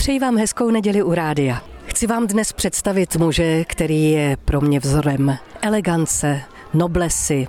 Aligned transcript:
Přeji 0.00 0.18
vám 0.18 0.36
hezkou 0.36 0.70
neděli 0.70 1.02
u 1.02 1.14
rádia. 1.14 1.62
Chci 1.86 2.06
vám 2.06 2.26
dnes 2.26 2.52
představit 2.52 3.16
muže, 3.16 3.64
který 3.64 4.10
je 4.10 4.36
pro 4.44 4.60
mě 4.60 4.80
vzorem 4.80 5.36
elegance, 5.62 6.40
noblesy, 6.74 7.46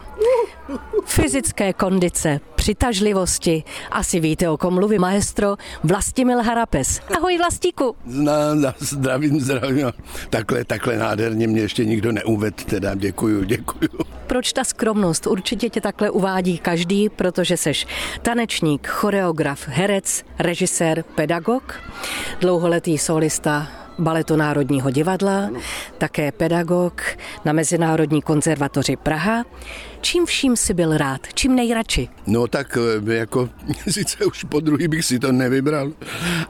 fyzické 1.05 1.73
kondice, 1.73 2.39
přitažlivosti. 2.55 3.63
Asi 3.91 4.19
víte, 4.19 4.49
o 4.49 4.57
kom 4.57 4.73
mluví 4.73 4.99
maestro 4.99 5.55
Vlastimil 5.83 6.41
Harapes. 6.43 7.01
Ahoj 7.17 7.37
Vlastíku. 7.37 7.95
Znám, 8.05 8.73
zdravím, 8.79 9.41
zdravím. 9.41 9.91
Takhle, 10.29 10.65
takhle 10.65 10.97
nádherně 10.97 11.47
mě 11.47 11.61
ještě 11.61 11.85
nikdo 11.85 12.11
neuved, 12.11 12.63
teda 12.63 12.95
děkuju, 12.95 13.43
děkuju. 13.43 13.89
Proč 14.31 14.53
ta 14.53 14.63
skromnost? 14.63 15.27
Určitě 15.27 15.69
tě 15.69 15.81
takhle 15.81 16.09
uvádí 16.09 16.57
každý, 16.57 17.09
protože 17.09 17.57
seš 17.57 17.87
tanečník, 18.21 18.87
choreograf, 18.87 19.67
herec, 19.67 20.23
režisér, 20.39 21.03
pedagog, 21.15 21.79
dlouholetý 22.39 22.97
solista 22.97 23.67
baletu 23.99 24.35
Národního 24.35 24.89
divadla, 24.89 25.49
také 25.97 26.31
pedagog 26.31 27.01
na 27.45 27.53
Mezinárodní 27.53 28.21
konzervatoři 28.21 28.95
Praha. 28.95 29.43
Čím 30.01 30.25
vším 30.25 30.55
si 30.55 30.73
byl 30.73 30.97
rád? 30.97 31.21
Čím 31.33 31.55
nejradši? 31.55 32.09
No 32.27 32.47
tak 32.47 32.77
eh, 33.07 33.13
jako, 33.13 33.49
sice 33.89 34.25
už 34.25 34.43
po 34.43 34.59
druhý 34.59 34.87
bych 34.87 35.05
si 35.05 35.19
to 35.19 35.31
nevybral, 35.31 35.91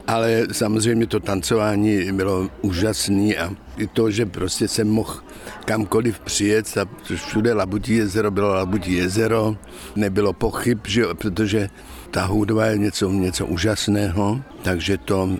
ale 0.06 0.46
samozřejmě 0.52 1.06
to 1.06 1.20
tancování 1.20 2.12
bylo 2.12 2.48
úžasný 2.62 3.36
a 3.36 3.50
i 3.76 3.86
to, 3.86 4.10
že 4.10 4.26
prostě 4.26 4.68
jsem 4.68 4.88
mohl 4.88 5.22
kamkoliv 5.64 6.20
přijet 6.20 6.78
a 6.78 6.88
všude 7.16 7.54
Labutí 7.54 7.96
jezero 7.96 8.30
bylo 8.30 8.48
Labutí 8.48 8.92
jezero, 8.92 9.56
nebylo 9.96 10.32
pochyb, 10.32 10.78
že, 10.86 11.04
protože 11.14 11.68
ta 12.10 12.24
hudba 12.24 12.66
je 12.66 12.78
něco, 12.78 13.10
něco 13.10 13.46
úžasného, 13.46 14.40
takže 14.62 14.98
to, 14.98 15.30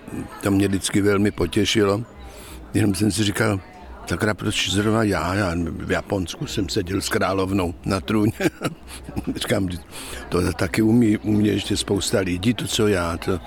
to 0.43 0.51
mě 0.51 0.67
vždycky 0.67 1.01
velmi 1.01 1.31
potěšilo. 1.31 2.03
Jenom 2.73 2.95
jsem 2.95 3.11
si 3.11 3.23
říkal, 3.23 3.59
Takhle 4.05 4.33
proč 4.33 4.69
zrovna 4.69 5.03
já, 5.03 5.33
já 5.33 5.53
v 5.69 5.91
Japonsku 5.91 6.47
jsem 6.47 6.69
seděl 6.69 7.01
s 7.01 7.09
královnou 7.09 7.73
na 7.85 7.99
trůně. 7.99 8.31
Říkám, 9.35 9.69
to 10.29 10.53
taky 10.53 10.81
umí, 10.81 11.17
umí 11.17 11.47
ještě 11.47 11.77
spousta 11.77 12.19
lidí, 12.19 12.53
to 12.53 12.67
co 12.67 12.87
já. 12.87 13.17
To. 13.17 13.39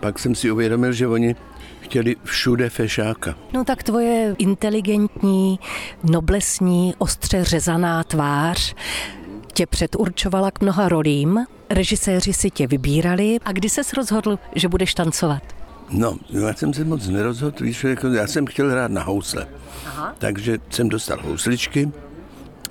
Pak 0.00 0.18
jsem 0.18 0.34
si 0.34 0.50
uvědomil, 0.50 0.92
že 0.92 1.06
oni 1.06 1.36
chtěli 1.80 2.16
všude 2.24 2.70
fešáka. 2.70 3.34
No 3.52 3.64
tak 3.64 3.82
tvoje 3.82 4.34
inteligentní, 4.38 5.58
noblesní, 6.04 6.94
ostře 6.98 7.44
řezaná 7.44 8.04
tvář 8.04 8.74
tě 9.52 9.66
předurčovala 9.66 10.50
k 10.50 10.60
mnoha 10.60 10.88
rolím, 10.88 11.46
režiséři 11.70 12.32
si 12.32 12.50
tě 12.50 12.66
vybírali 12.66 13.38
a 13.44 13.52
kdy 13.52 13.68
ses 13.68 13.92
rozhodl, 13.92 14.38
že 14.54 14.68
budeš 14.68 14.94
tancovat? 14.94 15.57
No, 15.90 16.16
já 16.30 16.54
jsem 16.54 16.74
se 16.74 16.84
moc 16.84 17.08
nerozhodl, 17.08 17.64
víš, 17.64 17.84
jako 17.84 18.08
já 18.08 18.26
jsem 18.26 18.46
chtěl 18.46 18.70
hrát 18.70 18.90
na 18.90 19.02
housle. 19.02 19.46
Aha. 19.86 20.14
Takže 20.18 20.58
jsem 20.70 20.88
dostal 20.88 21.18
housličky, 21.22 21.90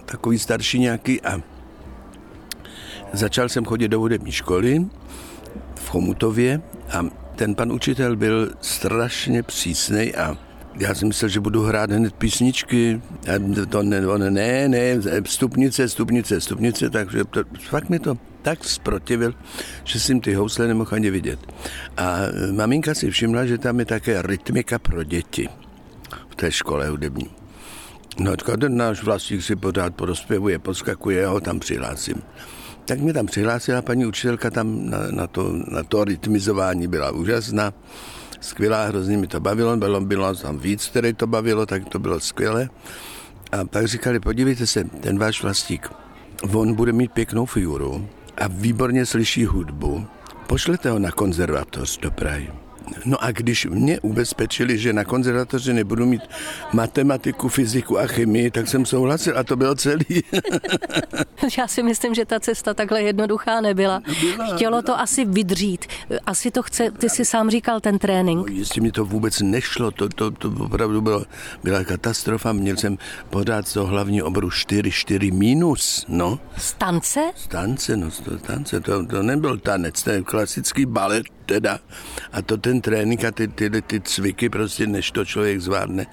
takový 0.05 0.39
starší 0.39 0.79
nějaký 0.79 1.21
a 1.21 1.41
začal 3.13 3.49
jsem 3.49 3.65
chodit 3.65 3.87
do 3.87 3.99
hudební 3.99 4.31
školy 4.31 4.85
v 5.75 5.89
Chomutově 5.89 6.61
a 6.91 7.05
ten 7.35 7.55
pan 7.55 7.71
učitel 7.71 8.15
byl 8.15 8.51
strašně 8.61 9.43
přísný 9.43 10.15
a 10.15 10.37
já 10.79 10.95
jsem 10.95 11.07
myslel, 11.07 11.29
že 11.29 11.39
budu 11.39 11.63
hrát 11.63 11.91
hned 11.91 12.13
písničky. 12.13 13.01
A 13.35 13.65
to 13.69 13.83
ne, 13.83 14.07
on, 14.07 14.33
ne, 14.33 14.67
ne, 14.69 15.01
stupnice, 15.25 15.89
stupnice, 15.89 16.41
stupnice, 16.41 16.89
takže 16.89 17.23
to, 17.23 17.43
fakt 17.69 17.89
mi 17.89 17.99
to 17.99 18.17
tak 18.41 18.65
zprotivil, 18.65 19.33
že 19.83 19.99
jsem 19.99 20.19
ty 20.19 20.33
housle 20.33 20.67
nemohl 20.67 20.89
ani 20.93 21.09
vidět. 21.09 21.39
A 21.97 22.17
maminka 22.51 22.93
si 22.93 23.11
všimla, 23.11 23.45
že 23.45 23.57
tam 23.57 23.79
je 23.79 23.85
také 23.85 24.21
rytmika 24.21 24.79
pro 24.79 25.03
děti 25.03 25.49
v 26.29 26.35
té 26.35 26.51
škole 26.51 26.89
hudební. 26.89 27.29
No, 28.19 28.35
ten 28.35 28.77
náš 28.77 29.03
vlastník 29.03 29.43
si 29.43 29.55
pořád 29.55 29.95
porozpěvuje, 29.95 30.59
podskakuje, 30.59 31.21
já 31.21 31.29
ho 31.29 31.39
tam 31.39 31.59
přihlásím. 31.59 32.21
Tak 32.87 32.99
mě 32.99 33.13
tam 33.13 33.25
přihlásila 33.25 33.81
paní 33.81 34.05
učitelka 34.05 34.49
tam 34.49 34.89
na, 34.89 34.97
na, 35.11 35.27
to, 35.27 35.53
na 35.67 35.83
to 35.83 36.03
rytmizování, 36.03 36.87
byla 36.87 37.11
úžasná 37.11 37.73
skvělá, 38.41 38.85
hrozně 38.85 39.17
mi 39.17 39.27
to 39.27 39.39
bavilo, 39.39 39.77
bylo, 39.77 40.01
bylo 40.01 40.35
tam 40.35 40.59
víc, 40.59 40.87
které 40.87 41.13
to 41.13 41.27
bavilo, 41.27 41.65
tak 41.65 41.89
to 41.89 41.99
bylo 41.99 42.19
skvělé. 42.19 42.69
A 43.51 43.65
pak 43.65 43.87
říkali, 43.87 44.19
podívejte 44.19 44.67
se, 44.67 44.83
ten 44.83 45.19
váš 45.19 45.43
vlastík, 45.43 45.89
on 46.53 46.73
bude 46.73 46.91
mít 46.91 47.11
pěknou 47.11 47.45
figuru 47.45 48.07
a 48.37 48.47
výborně 48.47 49.05
slyší 49.05 49.45
hudbu, 49.45 50.05
pošlete 50.47 50.89
ho 50.89 50.99
na 50.99 51.11
konzervatoř 51.11 51.97
do 51.97 52.11
Prahy. 52.11 52.66
No 53.05 53.23
a 53.23 53.31
když 53.31 53.65
mě 53.65 53.99
ubezpečili, 53.99 54.77
že 54.77 54.93
na 54.93 55.03
konzervatoři 55.03 55.73
nebudu 55.73 56.05
mít 56.05 56.21
matematiku, 56.73 57.49
fyziku 57.49 57.99
a 57.99 58.07
chemii, 58.07 58.51
tak 58.51 58.67
jsem 58.67 58.85
souhlasil 58.85 59.37
a 59.37 59.43
to 59.43 59.55
bylo 59.55 59.75
celý. 59.75 60.05
Já 61.57 61.67
si 61.67 61.83
myslím, 61.83 62.15
že 62.15 62.25
ta 62.25 62.39
cesta 62.39 62.73
takhle 62.73 63.01
jednoduchá 63.01 63.61
nebyla. 63.61 64.01
Byla, 64.21 64.55
Chtělo 64.55 64.81
to 64.81 64.99
asi 64.99 65.25
vydřít. 65.25 65.85
Asi 66.25 66.51
to 66.51 66.63
chce, 66.63 66.91
ty 66.91 67.09
si 67.09 67.25
sám 67.25 67.49
říkal, 67.49 67.79
ten 67.79 67.99
trénink. 67.99 68.49
No, 68.49 68.55
jestli 68.55 68.81
mi 68.81 68.91
to 68.91 69.05
vůbec 69.05 69.39
nešlo, 69.41 69.91
to, 69.91 70.09
to, 70.09 70.31
to 70.31 70.53
opravdu 70.59 71.01
bylo, 71.01 71.25
byla 71.63 71.83
katastrofa. 71.83 72.53
Měl 72.53 72.77
jsem 72.77 72.97
pořád 73.29 73.73
toho 73.73 73.85
hlavní 73.85 74.21
oboru 74.21 74.49
4-4 74.49 75.33
minus, 75.33 76.05
no. 76.07 76.39
Stance? 76.57 77.31
Stance, 77.35 77.97
no, 77.97 78.11
stance, 78.11 78.79
to, 78.79 79.05
to 79.05 79.23
nebyl 79.23 79.57
tanec, 79.57 80.03
to 80.03 80.09
je 80.09 80.21
klasický 80.21 80.85
balet 80.85 81.36
teda. 81.47 81.79
A 82.31 82.41
to 82.41 82.57
ten 82.59 82.81
trénink 82.81 83.23
a 83.23 83.31
ty, 83.31 83.47
ty, 83.47 83.81
ty 83.81 84.01
cviky 84.01 84.49
prostě, 84.49 84.87
než 84.87 85.11
to 85.11 85.25
člověk 85.25 85.61
zvládne, 85.61 86.05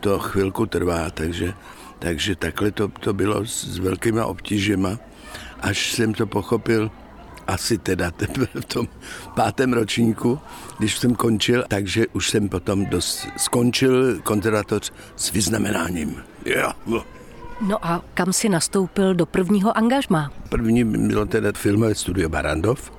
to 0.00 0.18
chvilku 0.18 0.66
trvá, 0.66 1.10
takže, 1.10 1.54
takže 1.98 2.36
takhle 2.36 2.70
to, 2.70 2.88
to 2.88 3.12
bylo 3.12 3.44
s 3.44 3.78
velkýma 3.78 4.26
obtížema, 4.26 4.98
až 5.60 5.92
jsem 5.92 6.14
to 6.14 6.26
pochopil, 6.26 6.90
asi 7.46 7.78
teda 7.78 8.12
v 8.60 8.64
tom 8.64 8.88
pátém 9.34 9.72
ročníku, 9.72 10.38
když 10.78 10.98
jsem 10.98 11.14
končil, 11.14 11.64
takže 11.68 12.06
už 12.12 12.30
jsem 12.30 12.48
potom 12.48 12.86
dost 12.86 13.28
skončil 13.36 14.20
konzervatoř 14.22 14.92
s 15.16 15.32
vyznamenáním. 15.32 16.22
Jo. 16.44 16.72
No 17.60 17.86
a 17.86 18.04
kam 18.14 18.32
si 18.32 18.48
nastoupil 18.48 19.14
do 19.14 19.26
prvního 19.26 19.76
angažma? 19.76 20.32
První 20.48 20.84
bylo 20.84 21.26
teda 21.26 21.52
filmové 21.52 21.94
studio 21.94 22.28
Barandov, 22.28 22.92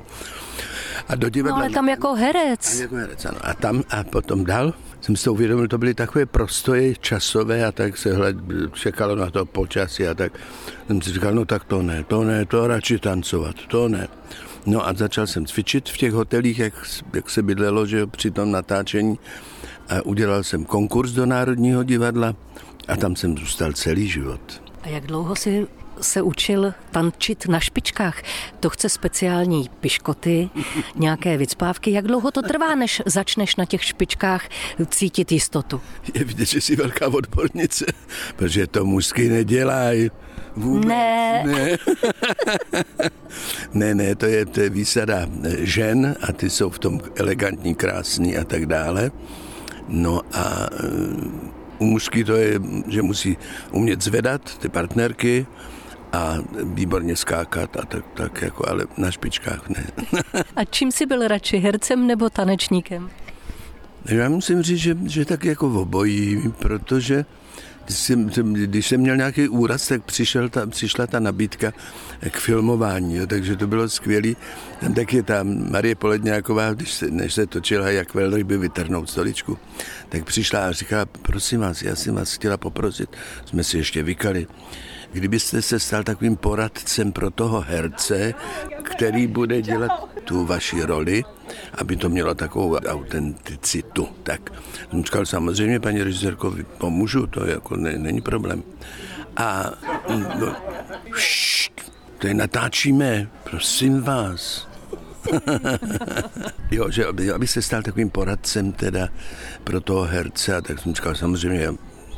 a 1.09 1.15
do 1.15 1.29
divadla... 1.29 1.57
No 1.57 1.63
ale 1.63 1.73
tam 1.73 1.89
jako 1.89 2.15
herec. 2.15 2.75
A 2.79 2.81
jako 2.81 2.95
herec, 2.95 3.25
ano. 3.25 3.37
A 3.41 3.53
tam 3.53 3.83
a 3.89 4.03
potom 4.03 4.45
dal 4.45 4.73
jsem 5.01 5.15
si 5.15 5.23
to 5.23 5.33
uvědomil, 5.33 5.67
to 5.67 5.77
byly 5.77 5.93
takové 5.93 6.25
prostoje 6.25 6.95
časové 6.95 7.65
a 7.65 7.71
tak 7.71 7.97
se 7.97 8.13
hled, 8.13 8.37
čekalo 8.73 9.15
na 9.15 9.29
to 9.29 9.45
počasí 9.45 10.07
a 10.07 10.13
tak 10.13 10.33
jsem 10.87 11.01
si 11.01 11.13
říkal, 11.13 11.33
no 11.33 11.45
tak 11.45 11.63
to 11.63 11.81
ne, 11.81 12.03
to 12.03 12.23
ne, 12.23 12.45
to 12.45 12.67
radši 12.67 12.99
tancovat, 12.99 13.55
to 13.67 13.87
ne. 13.87 14.07
No 14.65 14.87
a 14.87 14.93
začal 14.93 15.27
jsem 15.27 15.45
cvičit 15.45 15.89
v 15.89 15.97
těch 15.97 16.13
hotelích, 16.13 16.59
jak, 16.59 16.73
jak 17.13 17.29
se 17.29 17.41
bydlelo, 17.41 17.85
že 17.85 18.07
při 18.07 18.31
tom 18.31 18.51
natáčení 18.51 19.19
a 19.89 20.05
udělal 20.05 20.43
jsem 20.43 20.65
konkurs 20.65 21.11
do 21.11 21.25
Národního 21.25 21.83
divadla 21.83 22.35
a 22.87 22.95
tam 22.95 23.15
jsem 23.15 23.37
zůstal 23.37 23.73
celý 23.73 24.07
život. 24.07 24.61
A 24.83 24.87
jak 24.87 25.07
dlouho 25.07 25.35
si 25.35 25.67
se 26.01 26.21
učil 26.21 26.73
tančit 26.91 27.47
na 27.47 27.59
špičkách. 27.59 28.21
To 28.59 28.69
chce 28.69 28.89
speciální 28.89 29.69
piškoty, 29.79 30.49
nějaké 30.95 31.37
vycpávky. 31.37 31.91
Jak 31.91 32.07
dlouho 32.07 32.31
to 32.31 32.41
trvá, 32.41 32.75
než 32.75 33.01
začneš 33.05 33.55
na 33.55 33.65
těch 33.65 33.83
špičkách 33.83 34.49
cítit 34.89 35.31
jistotu? 35.31 35.81
Je 36.13 36.23
vidět, 36.23 36.45
že 36.45 36.61
jsi 36.61 36.75
velká 36.75 37.07
odbornice, 37.07 37.85
protože 38.35 38.67
to 38.67 38.85
mužsky 38.85 39.29
nedělají. 39.29 40.11
Vůbec 40.55 40.85
ne. 40.88 41.43
Ne. 41.45 41.77
ne, 43.73 43.95
ne, 43.95 44.15
to 44.15 44.25
je, 44.25 44.45
to 44.45 44.61
je 44.61 44.69
výsada 44.69 45.27
žen 45.57 46.15
a 46.21 46.33
ty 46.33 46.49
jsou 46.49 46.69
v 46.69 46.79
tom 46.79 47.01
elegantní, 47.15 47.75
krásný 47.75 48.38
a 48.38 48.43
tak 48.43 48.65
dále. 48.65 49.11
No 49.88 50.21
a 50.33 50.68
eh, 50.74 51.50
u 51.79 51.85
mužský 51.85 52.24
to 52.24 52.35
je, 52.35 52.59
že 52.88 53.01
musí 53.01 53.38
umět 53.71 54.01
zvedat 54.01 54.57
ty 54.57 54.69
partnerky, 54.69 55.45
a 56.13 56.38
výborně 56.63 57.15
skákat 57.15 57.77
a 57.77 57.85
tak, 57.85 58.06
tak 58.13 58.41
jako, 58.41 58.69
ale 58.69 58.85
na 58.97 59.11
špičkách 59.11 59.69
ne. 59.69 59.88
a 60.56 60.65
čím 60.65 60.91
jsi 60.91 61.06
byl 61.06 61.27
radši, 61.27 61.57
hercem 61.57 62.07
nebo 62.07 62.29
tanečníkem? 62.29 63.09
Já 64.06 64.29
musím 64.29 64.61
říct, 64.61 64.79
že, 64.79 64.97
že 65.06 65.25
tak 65.25 65.45
jako 65.45 65.69
v 65.69 65.77
obojí, 65.77 66.44
protože 66.59 67.25
když 67.89 68.00
jsem, 68.00 68.25
když 68.53 68.88
jsem 68.88 69.01
měl 69.01 69.17
nějaký 69.17 69.47
úraz, 69.47 69.88
tak 69.88 70.03
přišel 70.03 70.50
ta, 70.50 70.67
přišla 70.67 71.07
ta 71.07 71.19
nabídka 71.19 71.73
k 72.29 72.38
filmování, 72.38 73.15
jo, 73.15 73.27
takže 73.27 73.55
to 73.55 73.67
bylo 73.67 73.89
skvělé. 73.89 74.33
Tam 74.79 74.94
taky 74.94 75.23
ta 75.23 75.44
Marie 75.44 75.95
Poledňáková, 75.95 76.73
když 76.73 76.94
se, 76.94 77.12
než 77.12 77.33
se 77.33 77.47
točila 77.47 77.89
jak 77.89 78.13
velryby 78.13 78.57
vytrhnout 78.57 79.09
stoličku, 79.09 79.57
tak 80.09 80.25
přišla 80.25 80.67
a 80.67 80.71
říkala, 80.71 81.05
prosím 81.05 81.59
vás, 81.59 81.81
já 81.81 81.95
jsem 81.95 82.15
vás 82.15 82.33
chtěla 82.33 82.57
poprosit, 82.57 83.09
jsme 83.45 83.63
si 83.63 83.77
ještě 83.77 84.03
vykali, 84.03 84.47
kdybyste 85.11 85.61
se 85.61 85.79
stal 85.79 86.03
takovým 86.03 86.35
poradcem 86.35 87.11
pro 87.11 87.31
toho 87.31 87.61
herce, 87.61 88.33
který 88.83 89.27
bude 89.27 89.61
dělat 89.61 89.91
tu 90.23 90.45
vaši 90.45 90.81
roli, 90.81 91.23
aby 91.73 91.95
to 91.95 92.09
mělo 92.09 92.35
takovou 92.35 92.75
autenticitu. 92.75 94.07
Tak 94.23 94.51
jsem 94.89 95.03
říkal, 95.03 95.25
samozřejmě, 95.25 95.79
paní 95.79 96.03
režisérko, 96.03 96.56
pomůžu, 96.77 97.27
to 97.27 97.45
jako 97.45 97.75
ne, 97.75 97.97
není 97.97 98.21
problém. 98.21 98.63
A 99.38 99.71
no, 100.39 100.56
ššt, 101.15 101.91
tady 102.17 102.33
natáčíme, 102.33 103.29
prosím 103.44 104.01
vás. 104.01 104.69
jo, 106.71 106.91
že 106.91 107.05
aby, 107.05 107.31
aby 107.31 107.47
se 107.47 107.62
stal 107.62 107.81
takovým 107.81 108.09
poradcem 108.09 108.71
teda 108.71 109.09
pro 109.63 109.81
toho 109.81 110.03
herce, 110.03 110.55
a 110.55 110.62
tak 110.62 110.79
jsem 110.79 110.95
říkal, 110.95 111.15
samozřejmě, 111.15 111.69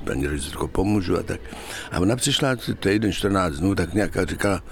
paní 0.03 0.27
režisérko 0.27 0.67
pomůžu 0.67 1.19
a 1.19 1.23
tak. 1.23 1.39
A 1.91 1.99
ona 1.99 2.15
přišla 2.15 2.55
týden, 2.79 3.11
14 3.11 3.53
dnů, 3.53 3.75
tak 3.75 3.93
nějaká 3.93 4.25
říkala, 4.25 4.63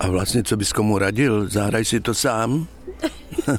a 0.00 0.08
vlastně, 0.08 0.42
co 0.42 0.56
bys 0.56 0.72
komu 0.72 0.98
radil, 0.98 1.48
zahraj 1.48 1.84
si 1.84 2.00
to 2.00 2.14
sám. 2.14 2.66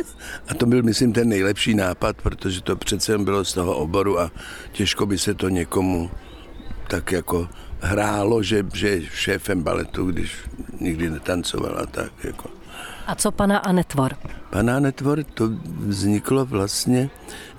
a 0.48 0.54
to 0.54 0.66
byl, 0.66 0.84
myslím, 0.84 1.14
ten 1.14 1.30
nejlepší 1.30 1.74
nápad, 1.74 2.16
protože 2.24 2.62
to 2.62 2.76
přece 2.76 3.18
bylo 3.18 3.46
z 3.46 3.54
toho 3.54 3.76
oboru 3.76 4.20
a 4.20 4.32
těžko 4.72 5.06
by 5.06 5.18
se 5.18 5.34
to 5.34 5.50
někomu 5.50 6.12
tak 6.88 7.12
jako 7.12 7.50
hrálo, 7.80 8.44
že, 8.44 8.66
že 8.74 8.90
je 8.90 9.02
šéfem 9.06 9.64
baletu, 9.64 10.06
když 10.06 10.36
nikdy 10.80 11.10
netancoval 11.10 11.80
a 11.80 11.86
tak. 11.86 12.12
Jako. 12.24 12.50
A 13.08 13.16
co 13.16 13.32
pana 13.32 13.58
Anetvor? 13.58 14.16
Pana 14.50 14.76
Anetvor 14.76 15.24
to 15.24 15.50
vzniklo 15.88 16.46
vlastně, 16.46 17.10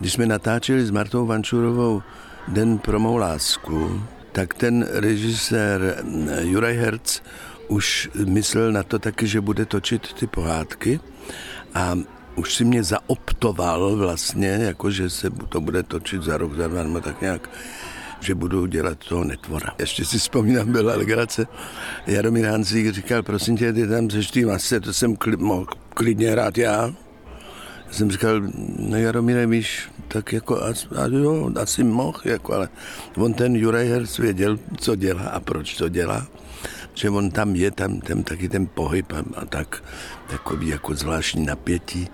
když 0.01 0.13
jsme 0.13 0.27
natáčeli 0.27 0.87
s 0.87 0.91
Martou 0.91 1.27
Vančurovou 1.27 2.03
Den 2.49 2.79
pro 2.79 2.99
mou 2.99 3.17
lásku, 3.17 4.03
tak 4.33 4.55
ten 4.55 4.87
režisér 4.91 6.05
Juraj 6.41 6.77
Herz 6.77 7.23
už 7.69 8.11
myslel 8.25 8.73
na 8.73 8.83
to 8.83 8.99
taky, 8.99 9.27
že 9.27 9.41
bude 9.41 9.67
točit 9.67 10.13
ty 10.13 10.27
pohádky 10.27 11.01
a 11.75 11.99
už 12.37 12.55
si 12.55 12.65
mě 12.65 12.83
zaoptoval 12.83 13.97
vlastně, 13.97 14.49
jako 14.49 14.91
že 14.91 15.11
se 15.11 15.31
to 15.31 15.61
bude 15.61 15.83
točit 15.83 16.23
za 16.23 16.37
rok, 16.37 16.57
za 16.57 16.69
dva, 16.69 16.83
nebo 16.83 17.01
tak 17.01 17.21
nějak 17.21 17.51
že 18.23 18.35
budu 18.35 18.67
dělat 18.67 18.99
toho 18.99 19.25
netvora. 19.25 19.75
Ještě 19.79 20.05
si 20.05 20.19
vzpomínám, 20.19 20.73
byla 20.73 20.97
legrace. 20.97 21.47
Jaromír 22.07 22.47
Hanzík 22.47 22.95
říkal, 22.95 23.23
prosím 23.23 23.57
tě, 23.57 23.73
ty 23.73 23.89
tam 23.89 24.09
tý 24.09 24.45
masce, 24.45 24.81
to 24.81 24.93
jsem 24.93 25.17
kli, 25.17 25.37
mohl 25.37 25.67
klidně 25.95 26.31
hrát 26.31 26.59
já. 26.59 26.95
Jsem 27.93 28.11
říkal, 28.11 28.41
no 28.79 28.97
Jaromíre, 28.97 29.47
víš, 29.47 29.89
tak 30.09 30.33
jako, 30.33 30.63
a, 30.63 30.69
a 31.03 31.07
jo, 31.07 31.51
asi 31.61 31.85
mohl, 31.85 32.21
jako, 32.25 32.55
ale 32.55 32.69
on 33.17 33.35
ten 33.35 33.57
Juraj 33.57 33.89
Herz 33.89 34.19
věděl, 34.19 34.59
co 34.77 34.97
dělá 34.97 35.23
a 35.23 35.41
proč 35.41 35.77
to 35.77 35.89
dělá 35.89 36.27
že 36.95 37.11
on 37.11 37.31
tam 37.31 37.57
je, 37.57 37.71
tam, 37.71 38.01
tam 38.01 38.23
taky 38.23 38.49
ten 38.49 38.67
pohyb 38.67 39.13
a, 39.13 39.25
a 39.41 39.45
tak, 39.45 39.85
takový 40.31 40.69
jako 40.69 40.95
zvláštní 40.95 41.47
napětí 41.47 42.09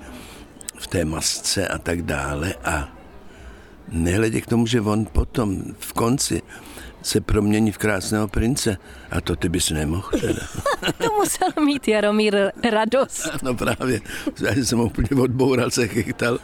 v 0.78 0.86
té 0.86 1.04
masce 1.04 1.68
a 1.68 1.78
tak 1.78 2.02
dále 2.02 2.54
a 2.64 2.88
nehledě 3.88 4.40
k 4.40 4.46
tomu, 4.46 4.66
že 4.66 4.80
on 4.80 5.06
potom 5.06 5.62
v 5.78 5.92
konci 5.92 6.42
se 7.02 7.20
promění 7.20 7.72
v 7.72 7.78
krásného 7.78 8.28
prince. 8.28 8.76
A 9.10 9.20
to 9.20 9.36
ty 9.36 9.48
bys 9.48 9.70
nemohl. 9.70 10.08
Teda. 10.20 10.40
to 10.98 11.04
musel 11.16 11.64
mít 11.64 11.88
Jaromír 11.88 12.36
radost. 12.70 13.28
No 13.42 13.54
právě. 13.54 14.00
Já 14.40 14.54
jsem 14.54 14.80
úplně 14.80 15.22
odboural, 15.22 15.70
se 15.70 15.88
chytal. 15.88 16.38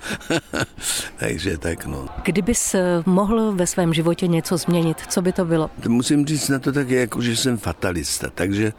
Takže 1.17 1.59
tak 1.59 1.87
no. 1.87 2.09
Kdybys 2.25 2.75
eh, 2.75 3.03
mohl 3.07 3.53
ve 3.53 3.67
svém 3.67 3.95
životě 3.95 4.27
něco 4.27 4.57
změnit, 4.57 4.97
co 5.09 5.23
by 5.23 5.33
to 5.33 5.45
bylo? 5.45 5.71
Musím 5.89 6.27
říct 6.27 6.49
na 6.49 6.59
to 6.59 6.73
tak, 6.73 6.91
jako 6.91 7.23
že 7.23 7.37
jsem 7.37 7.59
fatalista, 7.59 8.31
takže 8.35 8.73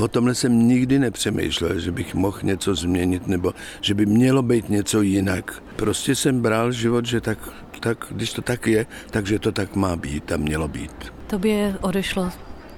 O 0.00 0.08
tomhle 0.08 0.34
jsem 0.34 0.68
nikdy 0.68 0.98
nepřemýšlel, 0.98 1.78
že 1.78 1.92
bych 1.92 2.14
mohl 2.14 2.38
něco 2.42 2.74
změnit 2.74 3.26
nebo 3.26 3.54
že 3.80 3.94
by 3.94 4.06
mělo 4.06 4.42
být 4.42 4.68
něco 4.68 5.02
jinak. 5.02 5.62
Prostě 5.76 6.14
jsem 6.14 6.40
bral 6.40 6.72
život, 6.72 7.06
že 7.06 7.20
tak 7.20 7.38
tak 7.82 8.06
když 8.10 8.32
to 8.32 8.42
tak 8.42 8.66
je, 8.66 8.86
takže 9.10 9.38
to 9.38 9.52
tak 9.52 9.76
má 9.76 9.96
být 9.96 10.32
a 10.32 10.36
mělo 10.36 10.68
být. 10.68 11.12
Tobě 11.26 11.74
odešlo 11.80 12.30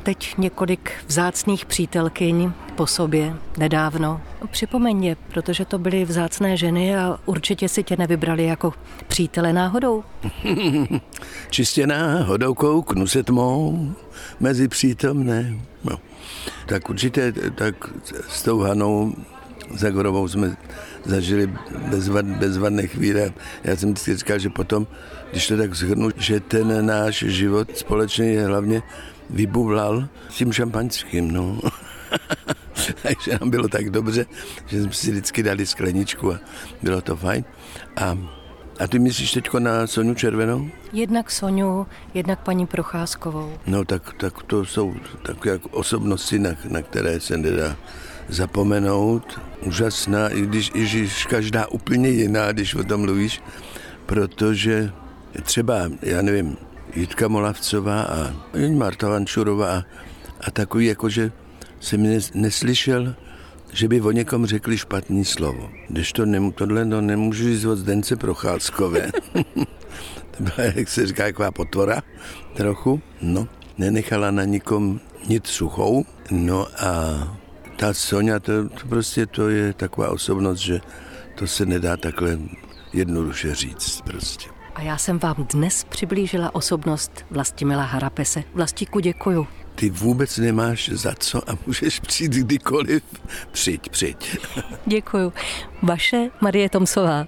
teď 0.04 0.34
několik 0.38 0.92
vzácných 1.06 1.64
přítelkyň 1.64 2.52
po 2.76 2.86
sobě 2.86 3.36
nedávno. 3.58 4.20
Připomeň 4.50 5.04
je, 5.04 5.16
protože 5.32 5.64
to 5.64 5.78
byly 5.78 6.04
vzácné 6.04 6.56
ženy 6.56 6.96
a 6.96 7.18
určitě 7.26 7.68
si 7.68 7.82
tě 7.82 7.96
nevybrali 7.96 8.44
jako 8.44 8.72
přítele 9.08 9.52
náhodou. 9.52 10.04
Čistě 11.50 11.86
náhodou 11.86 12.54
kouknu 12.54 13.06
se 13.06 13.22
tmou 13.22 13.88
mezi 14.40 14.68
přítomné. 14.68 15.54
No. 15.84 15.98
Tak 16.66 16.90
určitě 16.90 17.32
tak 17.54 17.74
s 18.28 18.42
tou 18.42 18.58
Hanou 18.58 19.14
Zagorovou 19.70 20.28
jsme 20.28 20.56
zažili 21.05 21.50
bezvad, 21.90 22.25
bezvadné 22.25 22.87
chvíle. 22.87 23.32
Já 23.64 23.76
jsem 23.76 23.88
vždycky 23.88 24.16
říkal, 24.16 24.38
že 24.38 24.50
potom, 24.50 24.87
když 25.31 25.49
to 25.49 25.56
tak 25.56 25.75
zhrnu, 25.75 26.11
že 26.16 26.40
ten 26.40 26.87
náš 26.87 27.19
život 27.28 27.76
společný 27.76 28.32
je 28.32 28.46
hlavně 28.46 28.82
vybublal 29.31 30.08
tím 30.31 30.52
šampaňským, 30.52 31.32
no. 31.32 31.61
Takže 33.02 33.38
nám 33.40 33.50
bylo 33.50 33.69
tak 33.69 33.90
dobře, 33.90 34.26
že 34.66 34.82
jsme 34.82 34.93
si 34.93 35.11
vždycky 35.11 35.43
dali 35.43 35.66
skleničku 35.66 36.32
a 36.32 36.38
bylo 36.82 37.00
to 37.00 37.16
fajn. 37.16 37.44
A 37.96 38.19
a 38.81 38.87
ty 38.87 38.99
myslíš 38.99 39.32
teď 39.32 39.52
na 39.58 39.87
Sonu 39.87 40.14
Červenou? 40.14 40.70
Jednak 40.93 41.31
Sonu, 41.31 41.87
jednak 42.14 42.40
paní 42.40 42.66
Procházkovou. 42.66 43.52
No 43.66 43.84
tak, 43.84 44.14
tak 44.14 44.43
to 44.43 44.64
jsou 44.64 44.94
takové 45.22 45.58
osobnosti, 45.70 46.38
na, 46.38 46.50
na 46.69 46.82
které 46.82 47.20
se 47.20 47.37
nedá 47.37 47.76
zapomenout. 48.29 49.41
Úžasná, 49.67 50.29
i 50.29 50.41
když, 50.41 50.71
i 50.75 50.81
když 50.81 51.26
každá 51.26 51.67
úplně 51.67 52.09
jiná, 52.09 52.53
když 52.53 52.75
o 52.75 52.85
tom 52.85 53.00
mluvíš, 53.00 53.43
protože 54.06 54.93
třeba, 55.43 55.91
já 56.03 56.23
nevím, 56.23 56.56
Jitka 56.97 57.29
Molavcová 57.29 58.03
a 58.03 58.35
Marta 58.75 59.09
Vančurová 59.09 59.79
a, 59.79 59.82
a 60.41 60.50
takový, 60.50 60.87
jakože 60.87 61.32
jsem 61.81 62.21
neslyšel, 62.35 63.15
že 63.73 63.88
by 63.88 64.00
o 64.00 64.11
někom 64.11 64.47
řekli 64.47 64.79
špatný 64.79 65.25
slovo. 65.25 65.71
Když 65.88 66.12
to 66.12 66.26
nem, 66.26 66.53
tohle 66.53 66.85
no, 66.85 67.00
nemůžu 67.00 67.44
říct 67.44 67.65
od 67.65 67.76
Zdence 67.76 68.17
Procházkové. 68.17 69.11
to 70.31 70.43
byla, 70.43 70.69
jak 70.75 70.88
se 70.88 71.06
říká, 71.06 71.25
taková 71.25 71.50
potvora 71.50 72.03
trochu. 72.55 73.03
No, 73.23 73.49
nenechala 73.79 74.31
na 74.31 74.44
nikom 74.44 75.00
nic 75.29 75.47
suchou. 75.47 76.05
No 76.31 76.67
a 76.79 77.44
ta 77.76 77.94
Sonja, 77.94 78.41
to, 78.41 78.69
to 78.69 78.87
prostě 78.88 79.26
to 79.26 79.49
je 79.49 79.73
taková 79.73 80.09
osobnost, 80.09 80.59
že 80.59 80.81
to 81.35 81.47
se 81.47 81.67
nedá 81.67 81.97
takhle 81.97 82.38
jednoduše 82.93 83.55
říct 83.55 84.00
prostě. 84.00 84.49
A 84.75 84.82
já 84.82 84.99
jsem 84.99 85.19
vám 85.19 85.47
dnes 85.53 85.85
přiblížila 85.85 86.54
osobnost 86.54 87.25
Vlastimila 87.31 87.83
Harapese. 87.83 88.43
Vlastíku 88.54 89.00
děkuju. 89.00 89.47
Ty 89.75 89.90
vůbec 89.90 90.38
nemáš 90.38 90.88
za 90.93 91.14
co 91.19 91.50
a 91.50 91.59
můžeš 91.66 92.00
přijít 92.00 92.33
kdykoliv. 92.33 93.02
Přijď, 93.52 93.88
přijď. 93.88 94.38
Děkuju. 94.87 95.33
Vaše 95.83 96.31
Marie 96.40 96.69
Tomsová. 96.69 97.26